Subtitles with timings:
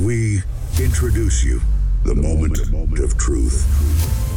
[0.00, 0.40] We
[0.80, 1.60] introduce you
[2.08, 2.56] the moment
[3.04, 3.68] of truth.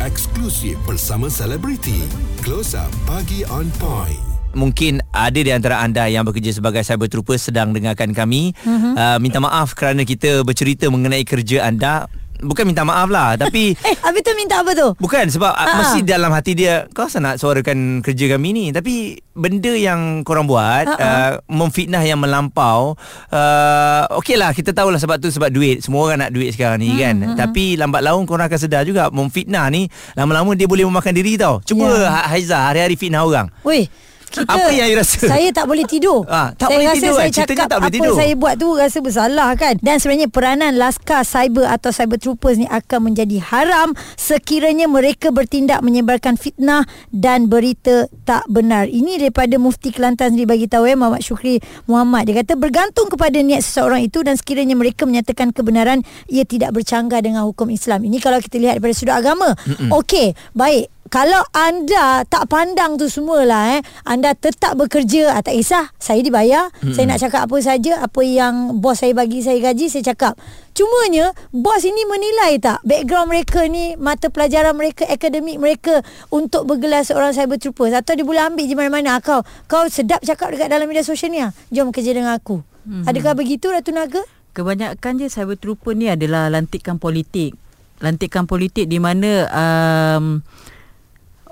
[0.04, 2.04] Eksklusif bersama selebriti.
[2.44, 4.34] Close Up Pagi on Point.
[4.54, 8.94] mungkin ada di antara anda yang bekerja sebagai cyber trooper sedang dengarkan kami uh-huh.
[8.94, 12.06] uh, minta maaf kerana kita bercerita mengenai kerja anda
[12.44, 14.92] bukan minta maaf lah tapi Eh, habis tu minta apa tu?
[14.96, 15.80] bukan sebab Ah.
[15.80, 18.94] mesti dalam hati dia kau asal nak suarakan kerja kami ni tapi
[19.34, 21.00] benda yang korang buat Ha-ha.
[21.00, 22.94] uh, memfitnah yang melampau
[23.34, 26.94] uh, okey lah kita tahulah sebab tu sebab duit semua orang nak duit sekarang ni
[26.94, 31.12] kan Hmm, tapi lambat laun korang akan sedar juga memfitnah ni lama-lama dia boleh memakan
[31.12, 32.26] diri tau cuba yeah.
[32.26, 33.88] Haiza hari-hari fitnah orang Weh,
[34.34, 35.30] kita Apa yang you rasa?
[35.30, 36.26] Saya tak boleh tidur.
[36.26, 37.46] Ah, tak saya boleh rasa tidur, saya kan?
[37.46, 38.16] Cakap tak boleh apa tidur.
[38.18, 39.76] saya buat tu rasa bersalah kan.
[39.78, 45.86] Dan sebenarnya peranan laskar cyber atau cyber troopers ni akan menjadi haram sekiranya mereka bertindak
[45.86, 48.90] menyebarkan fitnah dan berita tak benar.
[48.90, 52.30] Ini daripada Mufti Kelantan sendiri bagi tahu ya Muhammad Syukri Muhammad.
[52.30, 57.22] Dia kata bergantung kepada niat seseorang itu dan sekiranya mereka menyatakan kebenaran ia tidak bercanggah
[57.22, 58.02] dengan hukum Islam.
[58.08, 59.54] Ini kalau kita lihat daripada sudut agama.
[59.94, 65.94] Okey, baik kalau anda tak pandang tu semualah eh anda tetap bekerja ah, tak kisah.
[66.02, 66.90] Saya dibayar hmm.
[66.90, 70.34] saya nak cakap apa saja apa yang bos saya bagi saya gaji saya cakap.
[70.74, 76.02] Cumanya bos ini menilai tak background mereka ni mata pelajaran mereka akademik mereka
[76.34, 79.22] untuk bergelar seorang cyber troopers atau dia boleh ambil di mana-mana?
[79.22, 81.54] Kau kau sedap cakap dekat dalam media sosial ni ah.
[81.70, 82.66] Jom kerja dengan aku.
[82.90, 83.06] Hmm.
[83.06, 84.26] adakah begitu Ratu Naga?
[84.58, 87.54] Kebanyakan je cyber trooper ni adalah lantikan politik.
[88.02, 90.42] Lantikan politik di mana um,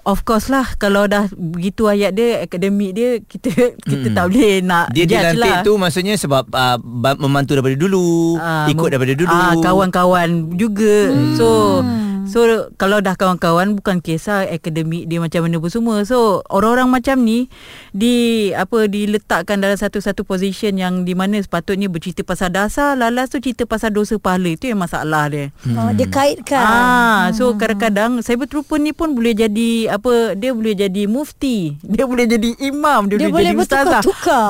[0.03, 3.49] of course lah kalau dah begitu ayat dia akademik dia kita
[3.83, 4.15] kita Hmm.
[4.15, 5.61] tak boleh nak Dia dilantik lah.
[5.61, 9.29] tu maksudnya sebab uh, ba- membantu daripada dulu, Ah, ikut daripada dulu.
[9.29, 10.97] ah, kawan-kawan juga.
[11.07, 11.33] Hmm.
[11.33, 11.47] So
[12.27, 16.03] so kalau dah kawan-kawan bukan kisah akademik dia macam mana pun semua.
[16.03, 17.47] So orang-orang macam ni
[17.95, 23.39] di apa diletakkan dalam satu-satu position yang di mana sepatutnya bercerita pasal dasar, lalas tu
[23.39, 24.53] cerita pasal dosa pahala.
[24.53, 25.53] Itu yang masalah dia.
[25.65, 25.77] hmm.
[25.77, 30.33] oh, dia kaitkan Ah, so kadang-kadang cyber trooper ni pun boleh jadi apa?
[30.35, 34.01] Dia boleh jadi mufti, dia boleh jadi imam, dia, Dia boleh, boleh jadi ustazah.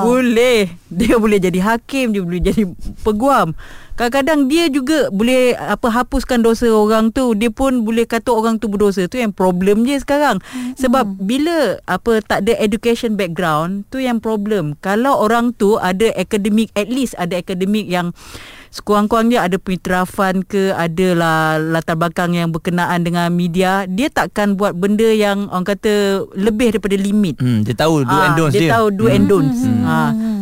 [0.05, 0.59] Boleh.
[0.91, 2.63] Dia boleh jadi hakim, dia boleh jadi
[3.05, 3.55] peguam.
[4.01, 7.37] Kadang-kadang dia juga boleh apa hapuskan dosa orang tu.
[7.37, 9.05] Dia pun boleh kata orang tu berdosa.
[9.05, 10.41] Tu yang problem je sekarang.
[10.73, 14.73] Sebab bila apa tak ada education background, tu yang problem.
[14.81, 18.09] Kalau orang tu ada academic at least ada academic yang
[18.71, 25.05] sekurang-kurangnya ada pengiktirafan ke adalah latar belakang yang berkenaan dengan media dia takkan buat benda
[25.05, 25.91] yang orang kata
[26.33, 28.61] lebih daripada limit Hmm, dia tahu do Ah, and don'ts dia.
[28.63, 28.71] dia.
[28.71, 29.61] tahu do and don'ts.
[29.61, 29.83] Hmm.
[29.83, 29.99] Ha.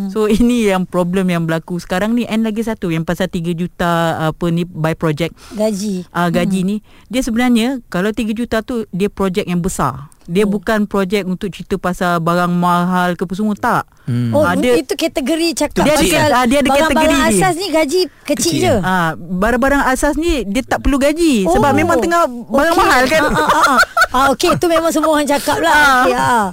[0.10, 3.90] So ini yang problem yang berlaku sekarang ni and lagi satu yang pasal 3 juta
[4.28, 6.76] apa ni by project gaji uh, gaji ni
[7.08, 10.10] dia sebenarnya kalau 3 juta tu dia projek yang besar.
[10.30, 10.50] Dia oh.
[10.52, 13.90] bukan projek untuk cerita pasal barang mahal ke apa semua tak.
[14.06, 14.30] Hmm.
[14.30, 17.42] Oh, Ah, dia, itu kategori cakap Dia ada- pasal ah, dia ada barang-barang kategori dia.
[17.42, 18.62] asas ni gaji kecil, Kecil.
[18.62, 18.76] je.
[18.80, 21.58] Ah, barang-barang asas ni dia tak perlu gaji oh.
[21.58, 22.84] sebab memang tengah barang Okey.
[22.86, 23.22] mahal kan.
[23.26, 23.80] Ah, ah, ah.
[24.12, 26.06] ah okey tu memang semua orang cakap lah.
[26.06, 26.46] Okay, ah.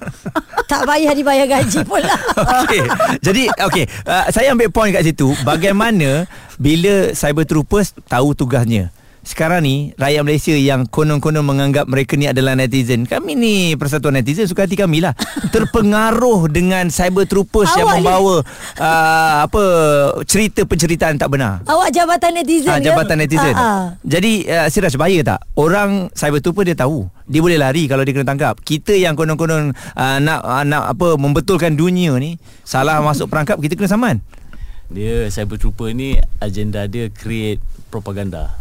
[0.65, 2.17] Tak payah dibayar gaji pula.
[2.65, 2.81] Okey.
[3.21, 5.37] Jadi okey, uh, saya ambil point kat situ.
[5.43, 6.25] Bagaimana
[6.57, 8.89] bila cyber troopers tahu tugasnya?
[9.27, 13.03] Sekarang ni rakyat Malaysia yang konon-konon menganggap mereka ni adalah netizen.
[13.05, 15.19] Kami ni persatuan netizen suka hati kami lah.
[15.55, 18.37] Terpengaruh dengan cyber troopers yang Awak ni- membawa
[18.79, 19.63] uh, apa
[20.23, 21.59] cerita penceritaan tak benar.
[21.67, 22.87] Awak jabatan netizen Ah, ke?
[22.87, 23.51] jabatan netizen.
[23.51, 23.85] Ah, ah.
[24.01, 25.43] Jadi uh, Siraj bahaya tak?
[25.53, 27.11] Orang cyber trooper dia tahu.
[27.27, 28.63] Dia boleh lari kalau dia kena tangkap.
[28.63, 33.75] Kita yang konon-konon uh, nak uh, nak apa membetulkan dunia ni salah masuk perangkap kita
[33.75, 34.23] kena saman.
[34.87, 37.59] Dia cyber trooper ni agenda dia create
[37.91, 38.55] propaganda.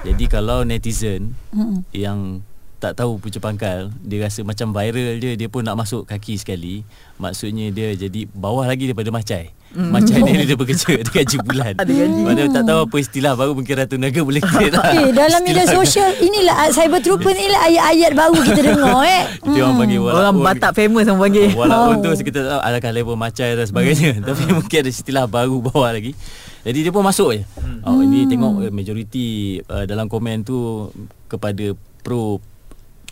[0.00, 1.84] Jadi kalau netizen Mm-mm.
[1.92, 2.40] yang
[2.76, 6.80] tak tahu punca pangkal, dia rasa macam viral je, dia pun nak masuk kaki sekali.
[7.16, 9.52] Maksudnya dia jadi bawah lagi daripada macai.
[9.70, 9.90] Mm.
[9.92, 11.76] Macai ni dia bekerja ada gaji bulan.
[11.76, 12.20] Ada gaji.
[12.24, 14.96] Mana tak tahu apa istilah baru mungkin Ratu Naga boleh create lah.
[14.96, 19.22] Eh, dalam media sosial inilah ah, cyber trooper ni lah ayat-ayat baru kita dengar eh.
[19.36, 21.48] Kita orang panggil walaupun Orang Batak famous orang panggil.
[21.52, 22.02] Walaupun Oh.
[22.02, 25.92] tu kita tak tahu adakah level macai dan sebagainya Tapi mungkin ada istilah baru bawah
[25.92, 26.16] lagi
[26.60, 27.42] Jadi dia pun masuk je.
[27.88, 29.28] Oh ini tengok eh, majoriti
[29.64, 30.88] uh, dalam komen tu
[31.24, 31.72] Kepada
[32.04, 32.36] pro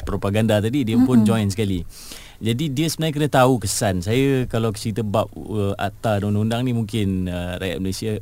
[0.04, 1.80] propaganda tadi Dia pun join sekali.
[2.38, 3.98] Jadi dia sebenarnya kena tahu kesan.
[3.98, 8.12] Saya kalau cerita bab uh, akta dan undang-undang ni Mungkin uh, rakyat Malaysia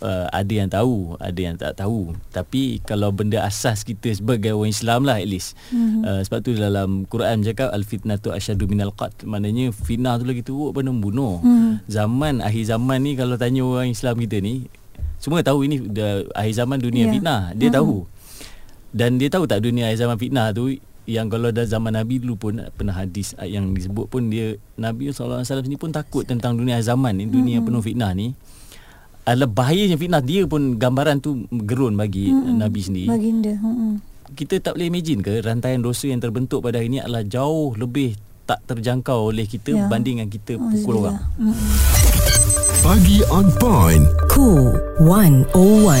[0.00, 2.16] uh, ada yang tahu, ada yang tak tahu.
[2.32, 5.54] Tapi kalau benda asas kita sebagai orang Islam lah at least.
[5.70, 6.02] Mm-hmm.
[6.02, 9.28] Uh, sebab tu dalam Quran cakap al fitnatu asyadu minal qatl.
[9.28, 11.38] Maknanya fitnah tu lagi teruk pada membunuh.
[11.40, 11.72] Mm.
[11.86, 14.66] Zaman akhir zaman ni kalau tanya orang Islam kita ni
[15.20, 17.12] semua tahu ini dah akhir zaman dunia yeah.
[17.12, 17.40] fitnah.
[17.54, 17.76] Dia mm.
[17.76, 17.96] tahu.
[18.90, 20.74] Dan dia tahu tak dunia akhir zaman fitnah tu
[21.08, 25.42] yang kalau dah zaman Nabi dulu pun pernah hadis yang disebut pun dia Nabi SAW
[25.66, 27.66] ni pun takut tentang dunia zaman ni dunia mm.
[27.66, 28.30] penuh fitnah ni
[29.30, 33.08] adalah bahayanya fitnah dia pun gambaran tu gerun bagi mm Nabi sendiri.
[33.08, 33.52] Baginda.
[33.56, 34.02] Hmm.
[34.30, 38.14] Kita tak boleh imagine ke rantaian dosa yang terbentuk pada hari ini adalah jauh lebih
[38.44, 39.86] tak terjangkau oleh kita Ya.
[39.86, 41.18] berbanding dengan kita pukul orang.
[42.80, 46.00] Pagi on point Cool 101.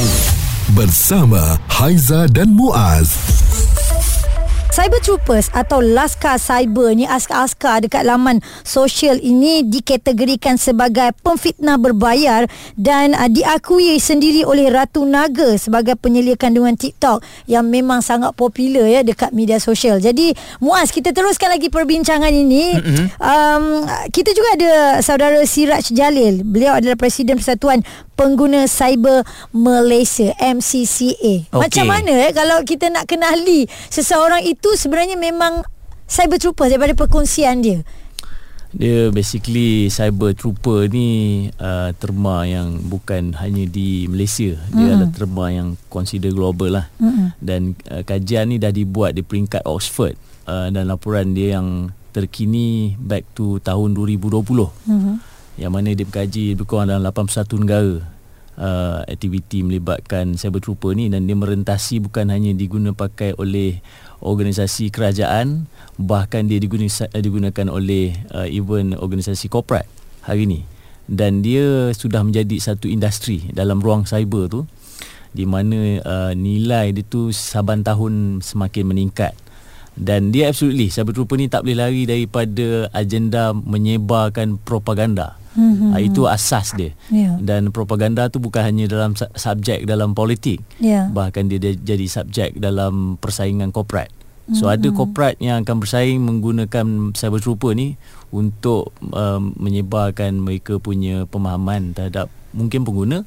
[0.72, 3.10] bersama Haiza dan Muaz.
[4.80, 12.48] Cyber Troopers atau Laskar Cyber ni askar-askar dekat laman sosial ini dikategorikan sebagai pemfitnah berbayar
[12.80, 18.88] dan uh, diakui sendiri oleh Ratu Naga sebagai penyelia kandungan TikTok yang memang sangat popular
[18.88, 20.00] ya dekat media sosial.
[20.00, 20.32] Jadi
[20.64, 22.80] Muaz kita teruskan lagi perbincangan ini.
[22.80, 23.06] Mm-hmm.
[23.20, 24.72] Um, kita juga ada
[25.04, 26.40] saudara Siraj Jalil.
[26.40, 27.84] Beliau adalah Presiden Persatuan
[28.20, 31.48] Pengguna Cyber Malaysia MCCA.
[31.48, 31.56] Okey.
[31.56, 35.64] Macam mana eh kalau kita nak kenali seseorang itu sebenarnya memang
[36.04, 37.80] cyber trooper daripada perkongsian dia.
[38.76, 44.52] Dia basically cyber trooper ni uh, terma yang bukan hanya di Malaysia.
[44.68, 44.94] Dia mm.
[45.00, 46.86] adalah terma yang consider global lah.
[47.00, 47.26] Mm.
[47.40, 50.14] Dan uh, kajian ni dah dibuat di peringkat Oxford
[50.44, 54.28] uh, dan laporan dia yang terkini back to tahun 2020.
[54.44, 55.29] Mm-hmm.
[55.60, 58.00] Yang mana dia berkaji lebih kurang dalam 81 negara.
[58.60, 63.80] Uh, aktiviti melibatkan cyber trooper ni dan dia merentasi bukan hanya diguna pakai oleh
[64.20, 65.64] organisasi kerajaan
[65.96, 69.88] bahkan dia digunakan, digunakan oleh uh, even organisasi korporat
[70.24, 70.60] hari ni.
[71.08, 74.60] Dan dia sudah menjadi satu industri dalam ruang cyber tu
[75.30, 79.32] di mana uh, nilai dia tu saban tahun semakin meningkat
[80.00, 85.92] dan dia absolutely cyber trooper ni tak boleh lari daripada agenda menyebarkan propaganda mm-hmm.
[85.92, 87.36] uh, itu asas dia Ya.
[87.36, 91.12] dan propaganda tu bukan hanya dalam su- subjek dalam politik Ya.
[91.12, 94.08] bahkan dia, dia jadi subjek dalam persaingan korporat
[94.50, 94.74] so mm-hmm.
[94.74, 98.00] ada korporat yang akan bersaing menggunakan cyber trooper ni
[98.32, 103.22] untuk um, menyebarkan mereka punya pemahaman terhadap mungkin pengguna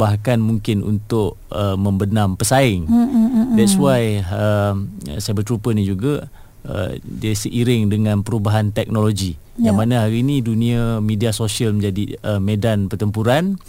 [0.00, 2.88] bahkan mungkin untuk uh, membenam pesaing.
[2.88, 3.60] Mm-hmm.
[3.60, 4.88] that's why um,
[5.20, 6.32] cyber trooper ni juga
[6.64, 9.36] uh, dia seiring dengan perubahan teknologi.
[9.60, 9.68] Ya.
[9.68, 13.60] yang mana hari ini dunia media sosial menjadi uh, medan pertempuran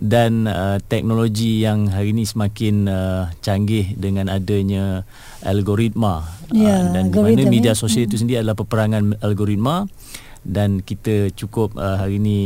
[0.00, 5.06] dan uh, teknologi yang hari ini semakin uh, canggih dengan adanya
[5.44, 6.24] algoritma.
[6.50, 9.86] Ya, uh, dan di algoritma, mana media sosial itu sendiri adalah peperangan algoritma
[10.44, 12.38] dan kita cukup uh, hari ini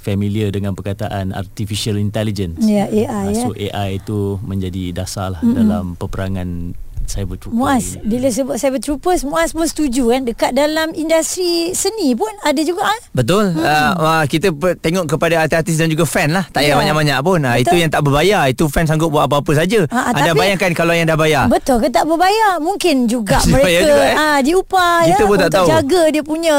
[0.00, 2.60] familiar dengan perkataan artificial intelligence.
[2.64, 6.74] Ya, AI, Uh, so AI itu menjadi dasar lah dalam peperangan
[7.12, 7.52] cyber trooper.
[7.54, 8.08] Muaz, ini.
[8.08, 11.42] bila sebut cyber troopers, Muaz pun setuju kan dekat dalam industri
[11.72, 13.00] seni pun ada juga ah.
[13.12, 13.52] Betul.
[13.52, 13.92] Hmm.
[13.94, 14.48] Uh, kita
[14.78, 16.48] tengok kepada artis dan juga fan lah.
[16.48, 16.80] Tak payah Ya.
[16.80, 17.38] banyak-banyak pun.
[17.38, 17.62] Uh, Betul.
[17.62, 18.42] itu yang tak berbayar.
[18.46, 19.84] Itu fan sanggup buat apa-apa saja.
[19.88, 21.44] Ah, Anda tapi- bayangkan kalau yang dah bayar.
[21.46, 22.56] Betul ke tak berbayar?
[22.58, 24.14] Mungkin juga mereka juga, eh?
[24.14, 25.68] ah diupah Kita ya pun tak untuk tahu.
[25.68, 26.54] jaga dia punya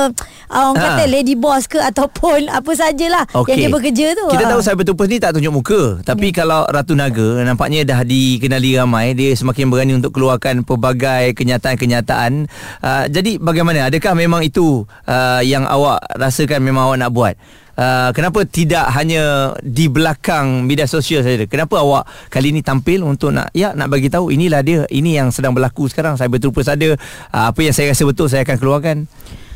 [0.48, 0.84] orang Ah.
[0.94, 4.26] kata lady boss ke ataupun apa sajalah yang dia bekerja tu.
[4.30, 4.50] Kita ah.
[4.54, 5.82] tahu cyber troopers ni tak tunjuk muka.
[6.04, 6.36] Tapi Ya.
[6.36, 9.14] kalau Ratu Naga nampaknya dah dikenali ramai.
[9.14, 10.14] Dia semakin berani untuk
[10.44, 12.52] keluarkan pelbagai kenyataan-kenyataan.
[12.84, 13.88] Uh, jadi bagaimana?
[13.88, 17.36] Adakah memang itu uh, yang awak rasakan memang awak nak buat?
[17.74, 21.48] Uh, kenapa tidak hanya di belakang media sosial saja?
[21.48, 25.32] Kenapa awak kali ini tampil untuk nak ya nak bagi tahu inilah dia, ini yang
[25.32, 26.20] sedang berlaku sekarang.
[26.20, 27.00] Cyber troopers ada.
[27.32, 28.98] Uh, apa yang saya rasa betul saya akan keluarkan.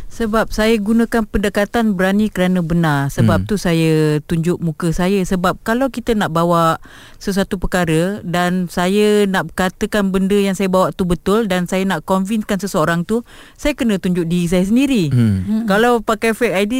[0.08, 3.12] Sebab saya gunakan pendekatan berani kerana benar.
[3.12, 3.48] Sebab Hmm.
[3.48, 5.20] tu saya tunjuk muka saya.
[5.22, 6.80] Sebab kalau kita nak bawa
[7.20, 12.08] sesuatu perkara dan saya nak katakan benda yang saya bawa tu betul dan saya nak
[12.08, 13.22] convincekan seseorang tu,
[13.60, 15.12] saya kena tunjuk diri saya sendiri.
[15.12, 15.68] Hmm.
[15.68, 16.76] Kalau pakai fake ID,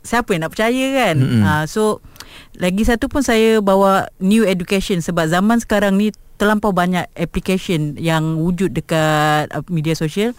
[0.00, 1.16] siapa yang nak percaya kan?
[1.20, 1.42] Hmm.
[1.44, 2.00] Ha, so,
[2.56, 8.40] lagi satu pun saya bawa new education sebab zaman sekarang ni terlampau banyak application yang
[8.40, 10.32] wujud dekat uh, media sosial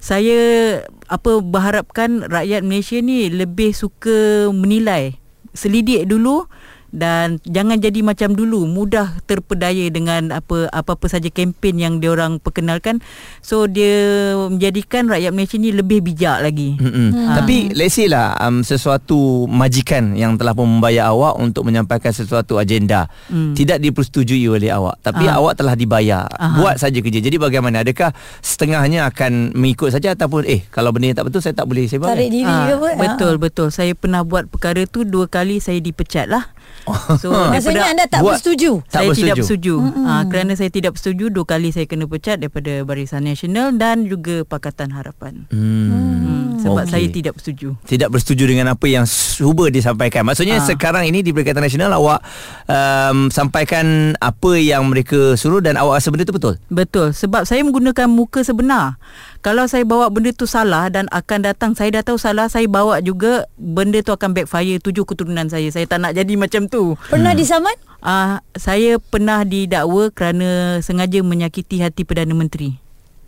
[0.00, 5.18] saya apa berharapkan rakyat Malaysia ni lebih suka menilai
[5.54, 6.48] selidik dulu
[6.94, 12.38] dan jangan jadi macam dulu mudah terpedaya dengan apa apa-apa saja kempen yang dia orang
[12.38, 13.02] perkenalkan
[13.40, 13.90] so dia
[14.38, 17.10] menjadikan rakyat Malaysia ni lebih bijak lagi Hmm.
[17.34, 22.54] Tapi let's say lah um, sesuatu majikan yang telah pun membayar awak untuk menyampaikan sesuatu
[22.54, 23.50] agenda Hmm.
[23.52, 25.36] tidak dipersetujui oleh awak tapi Ah.
[25.36, 26.54] awak telah dibayar Aha.
[26.54, 27.18] buat saja kerja.
[27.18, 27.80] Jadi bagaimana?
[27.80, 31.84] Adakah setengahnya akan mengikut saja ataupun eh kalau benda yang tak betul saya tak boleh
[31.84, 32.14] sebarkan?
[32.14, 32.88] tarik diri Ah, ke apa?
[32.96, 36.53] betul betul saya pernah buat perkara tu dua kali saya dipecat lah
[37.22, 37.32] so.
[37.48, 38.84] Maksudnya anda tak Buat- bersetuju.
[38.84, 39.74] Tak saya tidak bersetuju.
[39.80, 40.04] bersetuju.
[40.04, 44.42] Ha, kerana saya tidak bersetuju dua kali saya kena pecat daripada Barisan Nasional dan juga
[44.42, 45.48] Pakatan Harapan.
[45.48, 45.88] Hmm.
[46.24, 46.92] Hmm, sebab Okey.
[46.92, 47.68] saya tidak bersetuju.
[47.84, 50.22] tidak bersetuju dengan apa yang cuba disampaikan.
[50.22, 50.64] Maksudnya Ah.
[50.64, 52.20] sekarang ini di Perikatan Nasional awak
[52.64, 53.84] um, sampaikan
[54.16, 56.54] apa yang mereka suruh dan awak rasa benda itu betul.
[56.66, 58.96] Betul sebab saya menggunakan muka sebenar.
[59.44, 63.04] Kalau saya bawa benda tu salah dan akan datang saya dah tahu salah, saya bawa
[63.04, 65.68] juga benda tu akan backfire tujuh keturunan saya.
[65.68, 66.96] Saya tak nak jadi macam tu.
[67.12, 67.76] Pernah disaman?
[68.00, 72.83] Ah, uh, saya pernah didakwa kerana sengaja menyakiti hati Perdana Menteri.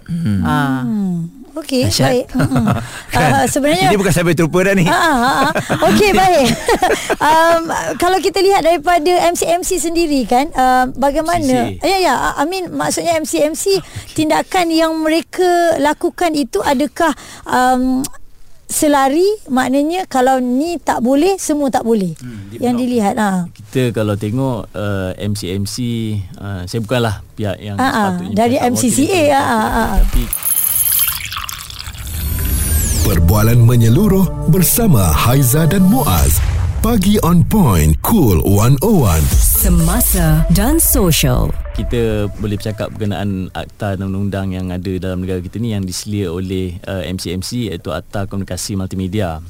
[0.06, 0.40] Hmm.
[0.46, 0.82] Ah.
[0.86, 1.36] Hmm.
[1.56, 2.26] Okey, baik.
[2.36, 2.68] Hmm.
[3.16, 5.48] Uh, sebenarnya Ini bukan cyber trooper dah ni Ha, ha, ha.
[5.88, 6.52] Okey baik.
[7.32, 7.62] um,
[7.96, 11.72] kalau kita lihat daripada MC-MC sendiri kan, uh, bagaimana?
[11.72, 11.80] MC.
[11.80, 13.80] Ya ya, I mean maksudnya MC-MC
[14.12, 17.16] tindakan yang mereka lakukan itu adakah
[17.48, 18.04] um,
[18.66, 22.12] selari maknanya kalau ni tak boleh semua tak boleh.
[22.18, 23.46] Hmm, yang dilihat ha.
[23.50, 25.76] Kita kalau tengok uh, MC-MC
[26.38, 29.90] uh, Saya bukanlah pihak yang ah, sepatutnya dari MCCA, ah, ah, ah.
[30.02, 30.24] Tapi
[33.06, 36.42] Perbualan menyeluruh bersama Haiza dan Muaz.
[36.82, 38.82] Pagi on point, cool 101.
[39.62, 41.54] Semasa dan social.
[41.76, 46.32] Kita boleh bercakap berkenaan akta dan undang-undang yang ada dalam negara kita ni yang diselia
[46.32, 49.44] oleh uh, MCMC iaitu Akta Komunikasi Multimedia.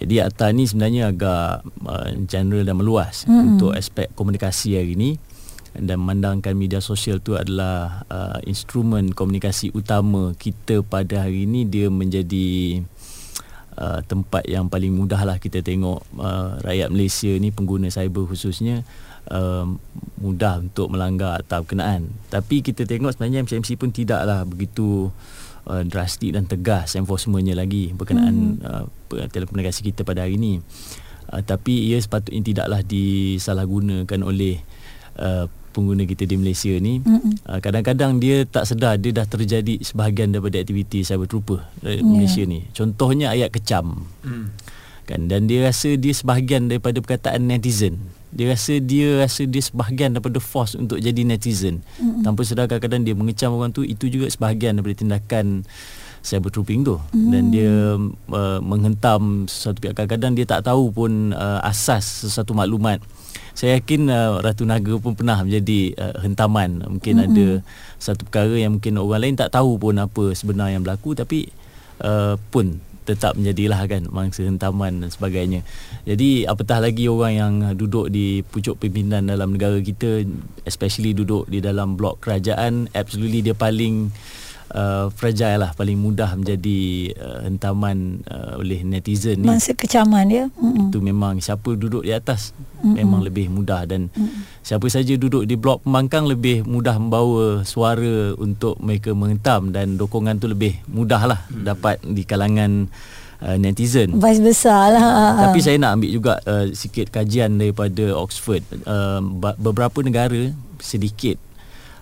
[0.00, 3.52] Jadi akta ni sebenarnya agak uh, general dan meluas mm.
[3.52, 5.20] untuk aspek komunikasi hari ini
[5.76, 11.92] dan memandangkan media sosial tu adalah uh, instrumen komunikasi utama kita pada hari ini dia
[11.92, 12.80] menjadi
[13.76, 18.88] uh, tempat yang paling mudah lah kita tengok uh, rakyat Malaysia ni pengguna cyber khususnya
[19.30, 19.66] uh,
[20.20, 22.10] mudah untuk melanggar akta berkenaan.
[22.32, 25.10] Tapi kita tengok sebenarnya MCMC pun tidaklah begitu
[25.68, 30.62] uh, drastik dan tegas enforcementnya lagi berkenaan uh, pe- telekomunikasi kita pada hari ini.
[31.30, 34.62] Uh, tapi ia sepatutnya tidaklah disalahgunakan oleh
[35.18, 37.04] uh, pengguna kita di Malaysia ni.
[37.04, 42.06] Uh, kadang-kadang dia tak sedar dia dah terjadi sebahagian daripada aktiviti cyber trooper di yeah.
[42.06, 42.64] Malaysia ni.
[42.72, 44.08] Contohnya ayat kecam.
[45.06, 45.30] Kan?
[45.30, 48.00] Dan dia rasa dia sebahagian daripada perkataan netizen
[48.36, 52.20] dia rasa dia rasa dia sebahagian daripada force untuk jadi netizen mm-hmm.
[52.20, 55.64] tanpa sedar kadang-kadang dia mengecam orang tu itu juga sebahagian daripada tindakan
[56.20, 57.30] cyber trooping tu mm.
[57.32, 57.72] dan dia
[58.28, 63.00] uh, menghentam sesuatu pihak kadang-kadang dia tak tahu pun uh, asas sesuatu maklumat
[63.56, 67.32] saya yakin uh, Ratu Naga pun pernah menjadi uh, hentaman mungkin mm-hmm.
[67.32, 67.46] ada
[67.96, 71.48] satu perkara yang mungkin orang lain tak tahu pun apa sebenar yang berlaku tapi
[72.04, 75.62] uh, pun tetap menjadilah kan mangsa hentaman dan sebagainya.
[76.02, 80.26] Jadi apatah lagi orang yang duduk di pucuk pimpinan dalam negara kita
[80.66, 84.10] especially duduk di dalam blok kerajaan absolutely dia paling
[84.72, 89.46] uh, fragile lah paling mudah menjadi uh, hentaman uh, oleh netizen ni.
[89.46, 90.44] Masa kecaman dia.
[90.58, 90.90] Mm-mm.
[90.90, 92.94] Itu memang siapa duduk di atas mm-hmm.
[92.96, 94.64] memang lebih mudah dan mm-hmm.
[94.64, 100.40] siapa saja duduk di blok pembangkang lebih mudah membawa suara untuk mereka menghentam dan dokongan
[100.40, 101.64] tu lebih mudah lah mm-hmm.
[101.66, 102.88] dapat di kalangan
[103.44, 104.16] uh, netizen.
[104.16, 105.48] Vice besar lah.
[105.48, 108.64] Tapi saya nak ambil juga uh, sikit kajian daripada Oxford.
[108.82, 109.22] Uh,
[109.60, 111.40] beberapa negara sedikit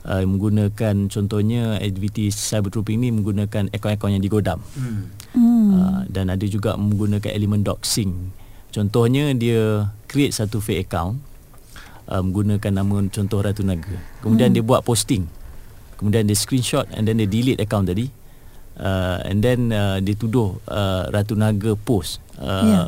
[0.04, 4.60] uh, menggunakan contohnya aktiviti cyber trooping ni menggunakan akaun-akaun yang digodam.
[4.76, 5.10] Hmm.
[5.34, 8.30] Uh, dan ada juga menggunakan elemen doxing.
[8.70, 11.18] Contohnya dia create satu fake account
[12.08, 13.98] uh, menggunakan nama contoh Ratu Naga.
[14.22, 14.56] Kemudian hmm.
[14.60, 15.26] dia buat posting.
[15.98, 18.10] Kemudian dia screenshot and then dia delete account tadi.
[18.74, 22.86] Uh, and then uh, dia tuduh uh, Ratu Naga post uh, yeah.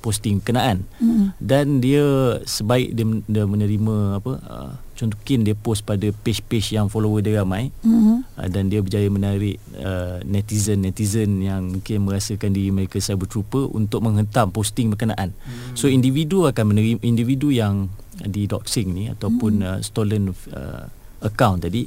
[0.00, 0.88] posting kenaan.
[0.96, 1.28] Mm-hmm.
[1.36, 2.04] Dan dia
[2.48, 7.44] sebaik dia, dia menerima apa uh, contoh mungkin dia post pada page-page yang follower dia
[7.44, 8.40] ramai mm-hmm.
[8.40, 14.00] uh, dan dia berjaya menarik uh, netizen-netizen yang mungkin merasakan diri mereka cyber trooper untuk
[14.00, 15.36] menghentam posting berkenaan.
[15.36, 15.76] Mm-hmm.
[15.76, 19.76] So individu akan menerima individu yang di doxing ni ataupun mm-hmm.
[19.76, 20.88] uh, stolen uh,
[21.20, 21.86] account tadi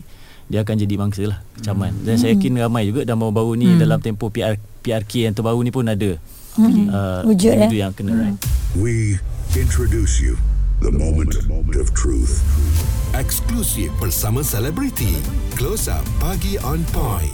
[0.50, 1.94] dia akan jadi mangsa lah kecaman.
[1.94, 2.06] Hmm.
[2.10, 3.86] Dan saya yakin ramai juga dan baru-baru ni hmm.
[3.86, 6.18] dalam tempoh PR, PRK yang terbaru ni pun ada
[6.60, 6.92] Hmm.
[6.92, 7.82] uh, Wujud, individu eh?
[7.88, 8.36] yang kena hmm.
[8.76, 9.16] We
[9.56, 10.36] introduce you
[10.82, 11.38] the moment
[11.78, 12.42] of truth.
[13.10, 15.18] Eksklusif bersama selebriti.
[15.58, 17.34] Close Up Pagi on Point.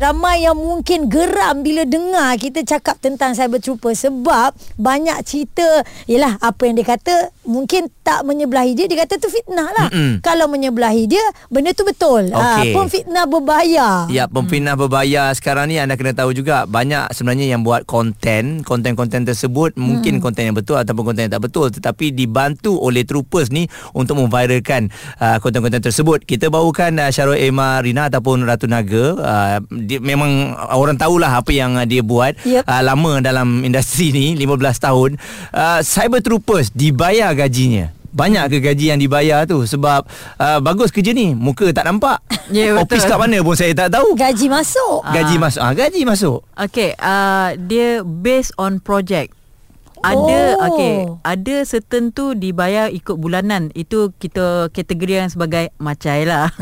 [0.00, 6.40] Ramai yang mungkin geram bila dengar kita cakap tentang cyber trooper sebab banyak cerita yalah
[6.40, 9.88] apa yang dia kata mungkin tak menyebelahi dia dia kata tu fitnah lah.
[9.90, 10.22] Mm-mm.
[10.22, 12.30] Kalau menyebelahi dia benda tu betul.
[12.30, 14.06] Ah, pun fitnah berbayar.
[14.10, 19.26] Ya, pemfitnah berbayar sekarang ni anda kena tahu juga banyak sebenarnya yang buat konten, konten-konten
[19.26, 19.82] tersebut hmm.
[19.82, 24.22] mungkin konten yang betul ataupun konten yang tak betul tetapi dibantu oleh troopers ni untuk
[24.22, 26.22] memviralkan uh, konten-konten tersebut.
[26.22, 31.50] Kita bawakan uh, Syarul Emma Rina ataupun Ratu Naga uh, dia memang orang tahulah apa
[31.50, 32.64] yang uh, dia buat Yep.
[32.66, 35.10] uh, lama dalam industri ni 15 tahun.
[35.54, 37.90] Uh, cyber troopers dibayar gajinya.
[38.12, 40.04] Banyak ke gaji yang dibayar tu Sebab
[40.36, 42.20] uh, Bagus kerja ni Muka tak nampak
[42.52, 42.84] Ya, betul.
[42.84, 45.00] Office kat mana pun saya tak tahu Gaji masuk.
[45.08, 49.32] Gaji masuk ah, Gaji masuk Okay, uh, dia based on project.
[50.02, 50.66] Ada Oh.
[50.68, 53.70] okey, ada certain tu dibayar ikut bulanan.
[53.72, 56.50] Itu kita kategori yang sebagai macai lah.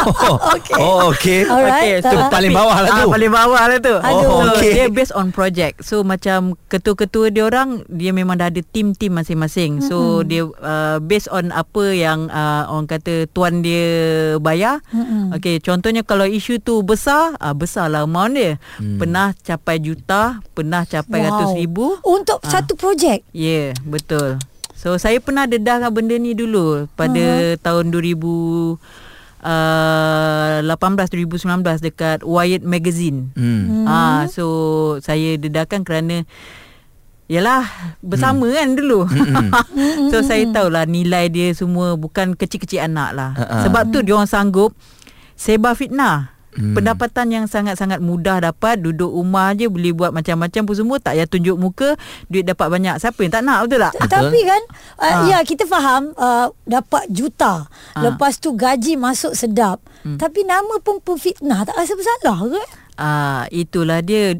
[0.00, 0.74] Oh, okay.
[0.80, 1.40] Oh, okay.
[1.44, 2.00] Alright.
[2.00, 2.32] Itu Ah.
[2.32, 3.04] paling bawah lah tu.
[3.04, 3.94] Ah, paling bawah lah tu.
[4.00, 4.24] Aduh.
[4.40, 4.72] So, okey.
[4.72, 5.84] dia based on project.
[5.84, 9.84] So macam ketua-ketua dia orang dia memang dah ada team-team masing-masing.
[9.84, 13.84] So dia uh, based on apa yang uh, orang kata tuan dia
[14.38, 14.80] bayar.
[15.36, 18.56] Okey, contohnya kalau isu tu besar, uh, besar lah amount dia.
[18.80, 21.69] Pernah capai juta, pernah capai ratus ribu.
[22.02, 23.22] Untuk satu projek.
[23.30, 24.40] Ya, yeah, betul.
[24.80, 28.16] So saya pernah dedahkan benda ni dulu pada tahun 2000
[29.44, 33.28] uh, 18 2019 dekat Wired Magazine.
[33.36, 33.84] Hmm.
[33.84, 36.24] Ah so saya dedahkan kerana
[37.30, 38.56] Yalah bersama hmm.
[38.58, 39.00] kan dulu.
[40.10, 43.30] so saya tahulah nilai dia semua bukan kecil-kecil anak lah.
[43.38, 43.70] Ha-ha.
[43.70, 44.74] Sebab tu dia orang sanggup
[45.38, 46.34] sebar fitnah.
[46.50, 46.74] Hmm.
[46.74, 51.30] Pendapatan yang sangat-sangat mudah dapat Duduk rumah je Boleh buat macam-macam pun semua Tak payah
[51.30, 51.94] tunjuk muka
[52.26, 53.94] Duit dapat banyak Siapa yang tak nak betul tak?
[53.94, 54.10] Betul.
[54.10, 54.62] Tapi kan
[54.98, 55.22] uh, Ah.
[55.26, 57.70] ya kita faham uh, dapat juta.
[57.94, 58.02] Ah.
[58.02, 59.78] Lepas tu gaji masuk sedap.
[60.02, 60.18] Hmm.
[60.18, 62.62] Tapi nama pun pemfitnah tak rasa bersalah ke?
[62.96, 64.34] Ah, itulah dia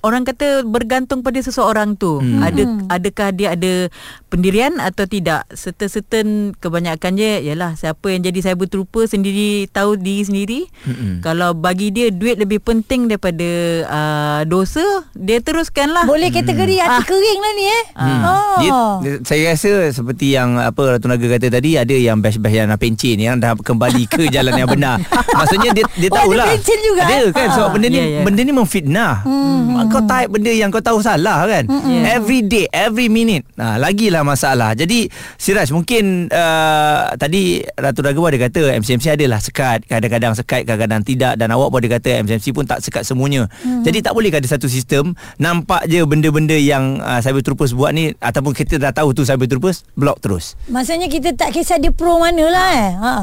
[0.00, 2.22] orang kata bergantung pada seseorang tu.
[2.22, 2.40] Hmm.
[2.40, 2.62] Ada
[2.92, 3.90] adakah dia ada
[4.36, 5.48] pendirian atau tidak?
[5.50, 10.60] Certain-certain kebanyakannya ialah siapa yang jadi cyber trooper sendiri tahu diri sendiri.
[10.82, 11.18] Hmm.
[11.18, 13.48] Kalau bagi dia duit lebih penting daripada
[13.84, 16.04] uh, dosa, dia teruskanlah.
[16.04, 17.02] Boleh kategori hati Ah.
[17.02, 17.84] kering lah ni eh.
[17.94, 18.20] Hmm.
[18.22, 18.56] Oh.
[18.56, 22.68] Dia, dia- saya rasa seperti yang apa Ratu Naga kata tadi ada yang bash-bash yang
[22.68, 25.00] nak pencin yang dah kembali ke jalan yang benar.
[25.08, 26.44] Maksudnya dia dia Oh, tahulah.
[26.44, 27.32] ada pencin juga, Ada eh?
[27.32, 27.54] kan Ah.
[27.54, 28.20] sebab benda ni Ya, ya.
[28.22, 29.12] benda ni memfitnah.
[29.22, 29.88] Hmm.
[29.88, 31.64] Kau type benda yang kau tahu salah kan.
[31.86, 32.16] Ya.
[32.16, 33.46] Every day, every minute.
[33.54, 34.74] Nah, lagilah masalah.
[34.74, 35.06] Jadi
[35.38, 41.06] Siraj mungkin uh, tadi Ratu Naga pun ada kata MCMC adalah sekat, kadang-kadang sekat, kadang-kadang
[41.06, 43.46] tidak dan awak pun ada kata MCMC pun tak sekat semuanya.
[43.62, 43.86] Hmm.
[43.86, 48.10] Jadi tak boleh ada satu sistem nampak je benda-benda yang uh, cyber troopers buat ni
[48.18, 50.58] ataupun kita dah tahu tu cyber troopers block terus.
[50.66, 52.92] Maksudnya kita tak kisah dia pro mana lah eh.
[52.98, 53.14] Ha.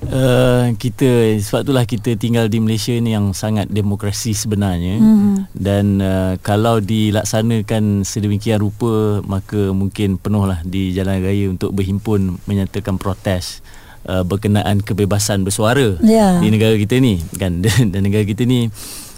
[0.00, 5.52] Uh, kita sebab itulah kita tinggal di Malaysia ni yang sangat demokrasi sebenarnya mm.
[5.52, 12.96] dan uh, kalau dilaksanakan sedemikian rupa maka mungkin penuhlah di jalan raya untuk berhimpun menyatakan
[12.96, 13.60] protes
[14.08, 16.40] uh, berkenaan kebebasan bersuara Ya.
[16.40, 19.09] di negara kita ni kan dan, dan negara kita ni uh,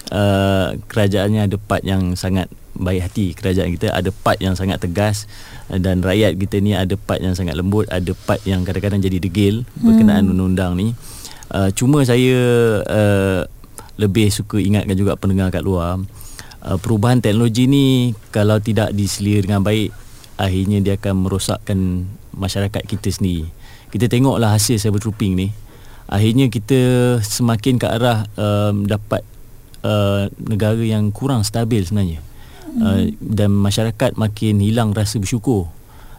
[0.89, 3.27] kerajaannya ada part yang sangat baik hati.
[3.37, 5.29] Kerajaan kita ada part yang sangat tegas
[5.69, 9.19] uh, dan rakyat kita ni ada part yang sangat lembut ada part yang kadang-kadang jadi
[9.21, 10.89] degil berkenaan undang-undang ni.
[11.53, 12.41] Uh, cuma saya
[12.89, 13.45] uh,
[14.01, 16.01] lebih suka ingatkan juga pendengar kat luar
[16.65, 19.93] uh, perubahan teknologi ni kalau tidak diselia dengan baik
[20.41, 23.47] akhirnya dia akan merosakkan masyarakat kita sendiri.
[23.93, 25.49] Kita tengoklah hasil cyber trooping ni.
[26.09, 26.81] Akhirnya kita
[27.21, 29.21] semakin ke arah um, dapat
[29.83, 32.21] uh, negara yang kurang stabil sebenarnya
[32.81, 35.71] uh, dan masyarakat makin hilang rasa bersyukur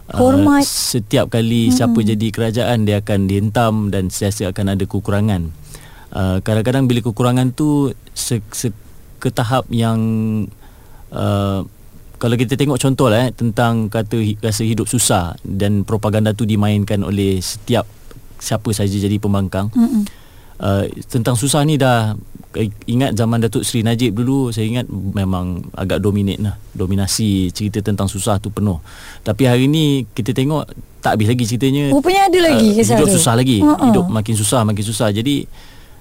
[0.03, 0.61] Hormat.
[0.61, 1.75] Uh, setiap kali hmm.
[1.79, 5.49] siapa jadi kerajaan dia akan dihentam dan sentiasa akan ada kekurangan
[6.13, 8.69] uh, kadang-kadang bila kekurangan tu se, se,
[9.17, 9.99] ke tahap yang
[11.15, 11.63] uh,
[12.23, 17.03] kalau kita tengok contoh lah eh, tentang kata rasa hidup susah dan propaganda tu dimainkan
[17.03, 17.83] oleh setiap
[18.39, 19.67] siapa saja jadi pembangkang.
[19.75, 20.22] Mm-hmm.
[20.63, 22.15] Uh, tentang susah ni dah
[22.55, 27.83] eh, ingat zaman Datuk Seri Najib dulu saya ingat memang agak dominate lah dominasi cerita
[27.83, 28.79] tentang susah tu penuh
[29.27, 30.71] tapi hari ni kita tengok
[31.03, 33.15] tak habis lagi ceritanya Rupanya ada lagi uh, hidup dia.
[33.19, 33.91] susah lagi Ha-ha.
[33.91, 35.43] hidup makin susah makin susah jadi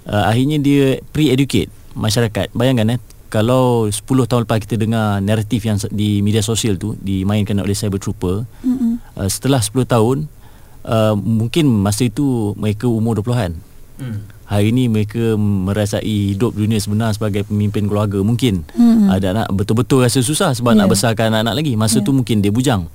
[0.07, 1.67] uh, akhirnya dia pre-educate
[1.99, 3.01] masyarakat bayangkan eh
[3.35, 3.99] kalau 10
[4.31, 9.19] tahun lepas kita dengar naratif yang di media sosial tu dimainkan oleh cyber trooper mm-hmm.
[9.19, 10.31] uh, setelah 10 tahun
[10.87, 13.72] uh, mungkin masa itu mereka umur 20-an
[14.03, 14.51] hmm.
[14.51, 19.09] hari ini mereka merasai hidup dunia sebenar sebagai pemimpin keluarga mungkin hmm.
[19.09, 20.81] ada anak betul-betul rasa susah sebab yeah.
[20.83, 22.07] nak besarkan anak-anak lagi masa yeah.
[22.07, 22.91] tu mungkin dia bujang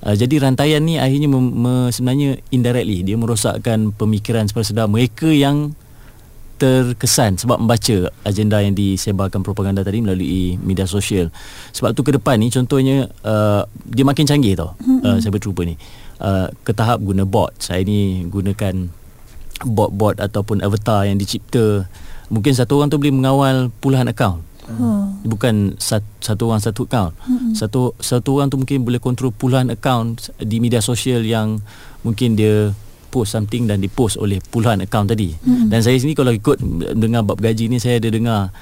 [0.00, 5.76] Uh, jadi rantaian ni akhirnya mem- me- sebenarnya indirectly dia merosakkan pemikiran sepada mereka yang
[6.60, 11.32] terkesan sebab membaca agenda yang disebarkan propaganda tadi melalui media sosial.
[11.72, 15.76] Sebab tu ke depan ni contohnya uh, dia makin canggih tau uh, cyber trooper ni.
[16.20, 17.52] Uh, ke tahap guna bot.
[17.56, 18.92] Saya ni gunakan
[19.64, 21.88] bot-bot ataupun avatar yang dicipta.
[22.30, 24.40] Mungkin satu orang tu boleh mengawal puluhan akaun.
[24.70, 25.18] Hmm.
[25.26, 27.12] Bukan satu, satu orang satu akaun.
[27.26, 27.52] Hmm.
[27.52, 31.58] Satu satu orang tu mungkin boleh kontrol puluhan akaun di media sosial yang
[32.06, 32.70] mungkin dia
[33.10, 35.34] post something dan dipost oleh puluhan akaun tadi.
[35.42, 35.66] Hmm.
[35.66, 36.62] Dan saya sini kalau ikut
[36.94, 38.54] dengar bab gaji ni saya ada dengar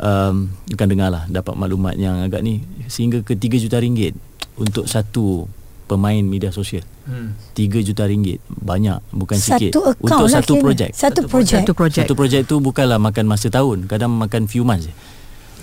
[0.00, 4.14] um, bukan dengar lah dapat maklumat yang agak ni sehingga ke 3 juta ringgit
[4.56, 5.50] untuk satu
[5.86, 6.82] pemain media sosial.
[7.06, 7.38] Hmm.
[7.54, 10.90] 3 juta ringgit banyak bukan sikit Satu account untuk lah satu projek.
[10.92, 11.60] Satu projek.
[11.62, 12.02] Satu projek.
[12.04, 14.94] Satu projek tu bukanlah makan masa tahun, kadang makan few months je.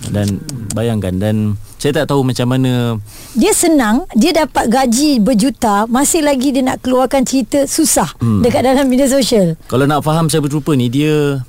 [0.04, 0.42] Dan
[0.74, 1.36] bayangkan dan
[1.78, 2.98] saya tak tahu macam mana
[3.32, 8.42] Dia senang Dia dapat gaji berjuta Masih lagi dia nak keluarkan cerita Susah hmm.
[8.44, 11.40] Dekat dalam media sosial kalau nak faham cyber trooper ni dia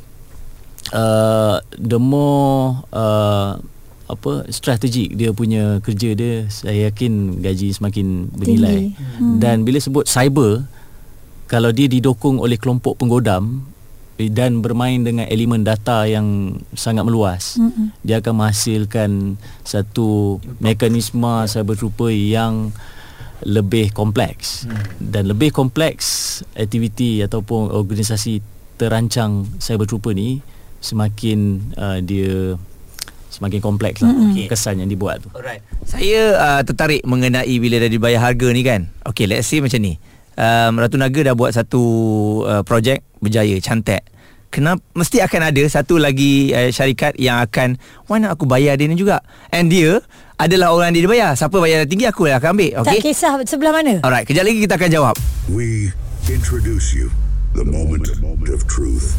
[0.93, 3.57] uh, the more uh,
[4.05, 9.41] apa strategik dia punya kerja dia saya yakin gaji semakin bernilai hmm.
[9.41, 10.61] dan bila sebut cyber
[11.49, 13.65] kalau dia didokong oleh kelompok penggodam
[14.21, 17.97] eh, dan bermain dengan elemen data yang sangat meluas hmm.
[18.05, 22.69] dia akan menghasilkan satu mekanisme cyber trooper yang
[23.41, 25.01] lebih kompleks hmm.
[25.01, 28.37] dan lebih kompleks aktiviti ataupun organisasi
[28.77, 30.45] terancang cyber trooper ni
[30.77, 32.53] semakin uh, dia
[33.35, 34.47] semakin kompleks lah mm-hmm.
[34.47, 35.29] kesan yang dibuat tu.
[35.35, 35.59] Alright.
[35.83, 38.87] Saya uh, tertarik mengenai bila dah dibayar harga ni kan.
[39.03, 39.99] Okay, let's say macam ni.
[40.35, 41.83] Um, Ratu Naga dah buat satu
[42.47, 44.03] uh, projek berjaya, cantik.
[44.51, 47.75] Kenapa mesti akan ada satu lagi uh, syarikat yang akan
[48.07, 49.19] why not aku bayar dia ni juga.
[49.51, 49.99] And dia
[50.39, 51.29] adalah orang yang dia dibayar.
[51.35, 52.71] Siapa bayar tinggi aku lah akan ambil.
[52.83, 52.99] Okay.
[52.99, 55.15] Tak kisah sebelah mana Alright, kejap lagi kita akan jawab.
[55.51, 55.91] We
[56.31, 57.11] introduce you
[57.55, 58.07] the moment
[58.51, 59.15] of truth.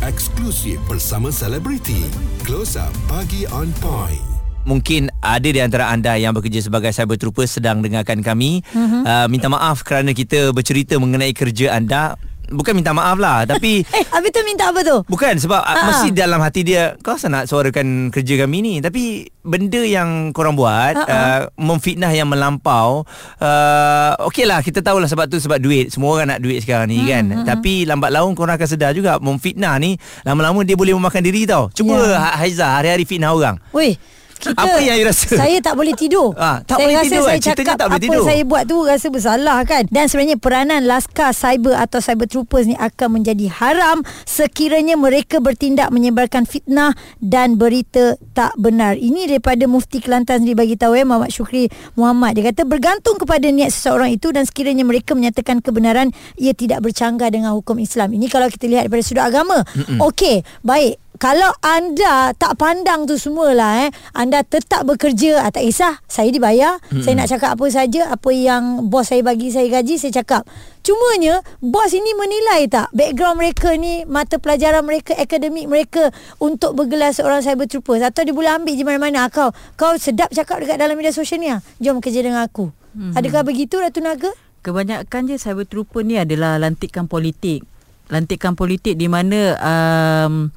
[0.00, 2.08] Eksklusif bersama selebriti.
[2.48, 4.24] Close Up Pagi on Point.
[4.64, 8.64] Mungkin ada di antara anda yang bekerja sebagai cyber trooper sedang dengarkan kami.
[8.72, 9.04] Uh-huh.
[9.04, 12.16] Uh, minta maaf kerana kita bercerita mengenai kerja anda.
[12.50, 15.72] Bukan minta maaf lah Tapi Eh habis tu minta apa tu Bukan sebab Ha.
[15.72, 20.30] uh mesti dalam hati dia Kau asal nak suarakan kerja kami ni Tapi benda yang
[20.30, 21.06] korang buat Ha-ha.
[21.08, 23.06] uh, Memfitnah yang melampau
[23.38, 27.02] uh, Okey lah kita tahulah sebab tu sebab duit Semua orang nak duit sekarang ni
[27.04, 31.44] kan Tapi lambat laun korang akan sedar juga Memfitnah ni Lama-lama dia boleh memakan diri
[31.44, 32.34] tau Cuba yeah.
[32.36, 33.94] Haiza hari-hari fitnah orang Weh
[34.40, 35.28] kita, Apa yang you rasa?
[35.36, 36.32] Saya tak boleh tidur.
[36.34, 37.44] Ah, tak Saya boleh rasa tidur, saya eh.
[37.44, 38.24] Cakap tak boleh Apa tidur.
[38.24, 39.82] saya buat tu Rasa bersalah kan?
[39.92, 45.92] Dan sebenarnya peranan Laskar Cyber Atau Cyber Troopers ni Akan menjadi haram Sekiranya mereka bertindak
[45.92, 48.96] Menyebarkan fitnah Dan berita tak benar.
[48.96, 51.68] Ini daripada Mufti Kelantan sendiri Bagi tahu ya Muhammad Syukri
[52.00, 52.40] Muhammad.
[52.40, 56.08] Dia kata bergantung kepada niat seseorang itu Dan sekiranya mereka menyatakan kebenaran
[56.40, 58.16] Ia tidak bercanggah dengan hukum Islam.
[58.16, 59.60] Ini kalau kita lihat daripada sudut agama.
[60.00, 66.00] Okey Baik kalau anda tak pandang tu semualah eh anda tetap bekerja ah, tak kisah.
[66.08, 67.04] Saya dibayar hmm.
[67.04, 70.48] saya nak cakap apa saja apa yang bos saya bagi saya gaji saya cakap.
[70.80, 76.08] Cumanya bos ini menilai tak background mereka ni mata pelajaran mereka akademik mereka
[76.40, 79.28] untuk bergelar seorang cyber troopers atau dia boleh ambil di mana-mana?
[79.28, 81.60] Ah, kau kau sedap cakap dekat dalam media sosial ni ah.
[81.84, 82.72] Jom kerja dengan aku.
[82.96, 83.12] Hmm.
[83.12, 84.32] adakah begitu Ratu Naga?
[84.64, 87.60] Kebanyakan je cyber trooper ni adalah lantikan politik.
[88.08, 90.48] Lantikan politik di mana um,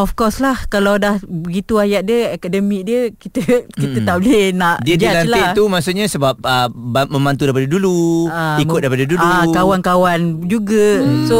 [0.00, 3.40] of course lah kalau dah begitu ayat dia akademik dia kita
[3.76, 4.06] kita Hmm.
[4.06, 5.52] tak boleh nak Dia dilantik lah.
[5.52, 9.20] tu maksudnya sebab uh, ba- membantu daripada dulu, Ah, ikut daripada dulu.
[9.20, 10.86] ah, kawan-kawan juga.
[10.98, 11.26] Hmm.
[11.26, 11.38] So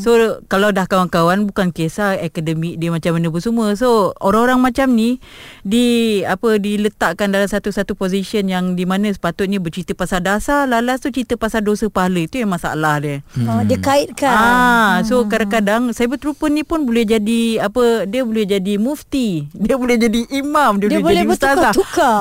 [0.00, 3.76] so kalau dah kawan-kawan bukan kisah akademik dia macam mana pun semua.
[3.76, 5.20] So orang-orang macam ni
[5.62, 11.12] di apa diletakkan dalam satu-satu position yang di mana sepatutnya bercerita pasal dasar, lalas tu
[11.12, 12.24] cerita pasal dosa pahala.
[12.24, 13.20] Itu yang masalah dia.
[13.36, 13.46] hmm.
[13.46, 18.08] oh, dia kaitkan Ah, so kadang-kadang cyber trooper ni pun boleh jadi apa?
[18.08, 21.74] Dia boleh jadi mufti, dia boleh jadi imam, dia, Dia boleh, boleh jadi ustazah.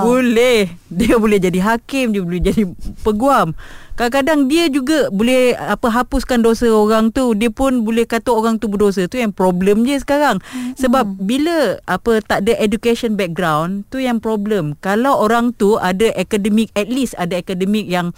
[0.04, 0.60] Boleh.
[0.90, 2.64] Dia boleh jadi hakim, dia boleh jadi
[3.06, 3.54] peguam.
[4.00, 7.36] Kadang-kadang dia juga boleh apa hapuskan dosa orang tu.
[7.36, 9.06] Dia pun boleh kata orang tu berdosa.
[9.06, 10.42] Tu yang problem je sekarang.
[10.76, 14.74] Sebab bila apa tak ada education background, tu yang problem.
[14.82, 18.12] Kalau orang tu ada academic at least ada academic yang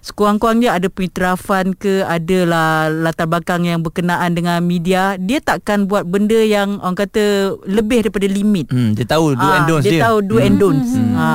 [0.00, 6.40] sekurang-kurangnya ada penyitrafan ke adalah latar belakang yang berkenaan dengan media dia takkan buat benda
[6.40, 9.92] yang orang kata lebih daripada limit Hmm, dia tahu do Ah, and don'ts dia.
[9.96, 10.02] dia.
[10.04, 10.92] tahu do and don'ts.
[10.94, 11.12] Hmm.
[11.16, 11.30] Ha.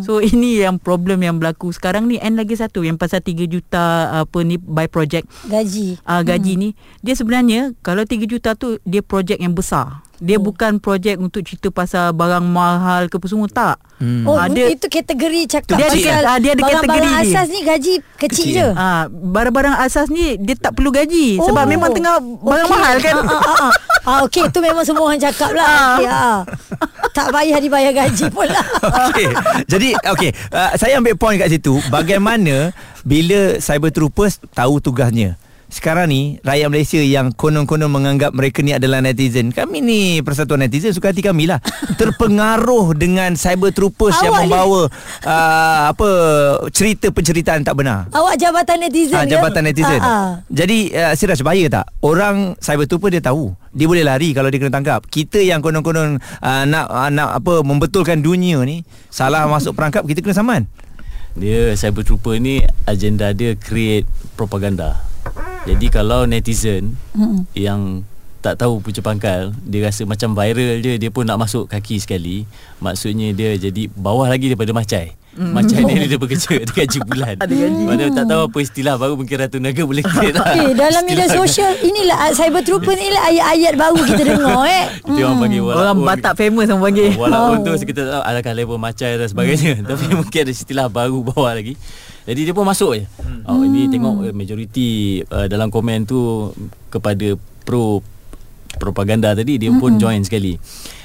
[0.00, 3.84] So ini yang problem yang berlaku sekarang ni and lagi satu yang pasal 3 juta
[4.24, 6.60] apa ni by project gaji uh, gaji hmm.
[6.60, 6.68] ni
[7.00, 10.02] dia sebenarnya kalau 3 juta tu dia projek yang besar.
[10.20, 10.44] Dia oh.
[10.44, 13.80] bukan projek untuk cerita pasal barang mahal ke apa semua tak.
[13.96, 14.24] Hmm.
[14.24, 17.20] Oh, Ah, dia, itu kategori cakap Dia ada- pasal ah, dia ada kategori dia.
[17.22, 18.54] asas ni gaji kecil, Kecil.
[18.54, 18.68] je.
[18.72, 21.48] Ah, barang-barang asas ni dia tak perlu gaji oh.
[21.48, 22.76] sebab memang tengah barang Okey.
[22.76, 23.14] mahal kan.
[23.18, 23.72] Ah, ah, ah.
[24.02, 25.64] ah okey tu memang semua orang cakap lah.
[25.64, 25.88] Ah.
[25.94, 26.38] Okay, ah.
[27.10, 28.60] Tak payah dibayar gaji pula.
[29.08, 29.28] Okey.
[29.66, 32.70] Jadi okey, uh, saya ambil point kat situ bagaimana
[33.02, 35.39] bila cyber troopers tahu tugasnya.
[35.70, 39.54] Sekarang ni rakyat Malaysia yang konon-konon menganggap mereka ni adalah netizen.
[39.54, 41.62] Kami ni persatuan netizen suka hati kami lah.
[42.00, 44.80] Terpengaruh dengan cyber troopers yang Awak ni- membawa
[45.22, 46.08] uh, apa
[46.68, 48.10] cerita penceritaan tak benar.
[48.10, 49.30] Awak jabatan netizen Ah, ke?
[49.30, 50.00] jabatan netizen.
[50.00, 50.28] Ah, ah.
[50.46, 51.86] Jadi uh, Siraj bahaya tak?
[52.00, 53.54] Orang cyber trooper dia tahu.
[53.70, 55.06] Dia boleh lari kalau dia kena tangkap.
[55.06, 60.18] Kita yang konon-konon uh, nak uh, nak apa membetulkan dunia ni salah masuk perangkap kita
[60.18, 60.66] kena saman.
[61.32, 64.02] Dia cyber trooper ni agenda dia create
[64.34, 64.98] propaganda.
[65.68, 67.44] Jadi kalau netizen Hmm.
[67.52, 68.02] yang
[68.40, 72.48] tak tahu punca pangkal dia rasa macam viral je dia pun nak masuk kaki sekali
[72.80, 75.50] maksudnya dia jadi bawah lagi daripada macai mm.
[75.50, 77.34] macai ni dia bekerja dia gaji bulan?
[77.34, 77.82] Ada gaji.
[77.82, 80.44] mana tak tahu apa istilah baru mungkin Ratu Naga boleh create lah.
[80.46, 84.84] Okay, dalam media sosial inilah ah, cyber trooper ni lah ayat-ayat baru kita dengar eh.
[85.08, 87.10] Dia orang panggil Orang walaupun- Batak famous orang panggil.
[87.16, 87.64] Walaupun Oh.
[87.72, 89.72] tu kita tahu Alangkah level macai dan sebagainya.
[89.82, 91.74] Tapi mungkin ada istilah baru bawah lagi.
[92.20, 93.08] Jadi dia pun masuk je.
[93.48, 94.90] Oh, Ini tengok eh, majoriti
[95.24, 96.52] uh, Dalam komen tu
[96.86, 97.32] Kepada
[97.64, 98.04] pro
[98.76, 100.54] Propaganda tadi Dia pun join sekali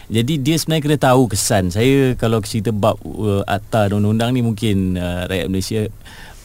[0.06, 4.42] jadi dia sebenarnya kena tahu kesan Saya kalau cerita bab uh, Akta dan undang-undang ni
[4.46, 5.82] Mungkin uh, rakyat Malaysia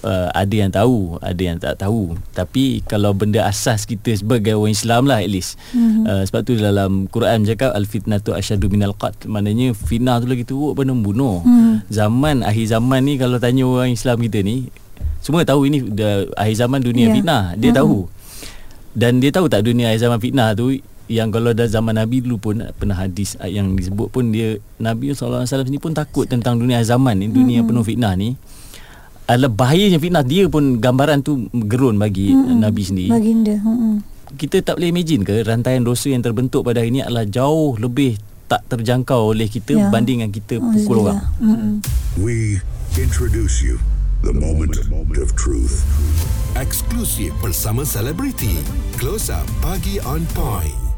[0.01, 4.73] uh, Ada yang tahu Ada yang tak tahu Tapi kalau benda asas kita Sebagai orang
[4.73, 6.05] Islam lah at least mm-hmm.
[6.09, 10.73] uh, Sebab tu dalam Quran cakap Al-fitnatu asyadu minal qat Maknanya fitnah tu lagi teruk
[10.73, 11.92] pada membunuh mm.
[11.92, 14.73] Zaman Akhir zaman ni Kalau tanya orang Islam kita ni
[15.20, 17.14] Semua tahu ini dah, Akhir zaman dunia yeah.
[17.20, 17.79] fitnah Dia mm.
[17.79, 18.09] tahu
[18.90, 20.75] dan dia tahu tak dunia akhir zaman fitnah tu
[21.11, 25.42] yang kalau dah zaman Nabi dulu pun pernah hadis yang disebut pun dia Nabi SAW
[25.66, 28.38] ni pun takut tentang dunia zaman ni dunia penuh fitnah ni
[29.27, 32.62] adalah bahayanya fitnah dia pun gambaran tu gerun bagi hmm.
[32.62, 33.59] Nabi sendiri Baginda.
[33.59, 34.07] Hmm.
[34.38, 38.14] kita tak boleh imagine ke rantaian dosa yang terbentuk pada hari ini adalah jauh lebih
[38.46, 39.90] tak terjangkau oleh kita Ya.
[39.90, 41.83] berbanding dengan kita pukul orang Hmm.
[42.18, 42.62] We
[42.94, 43.83] introduce you
[44.23, 44.79] the moment
[45.16, 45.83] of truth.
[46.53, 48.59] Eksklusif bersama selebriti.
[48.99, 50.89] Close Up Pagi on Point.